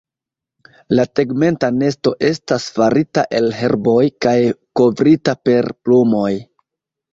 [0.99, 4.35] La tegmenta nesto estas farita el herboj kaj
[4.83, 6.35] kovrita per plumoj.